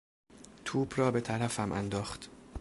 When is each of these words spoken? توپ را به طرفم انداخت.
توپ 0.65 0.99
را 0.99 1.11
به 1.11 1.21
طرفم 1.21 1.71
انداخت. 1.71 2.29